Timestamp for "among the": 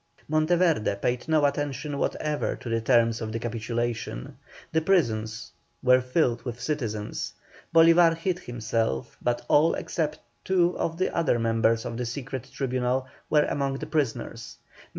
13.45-13.85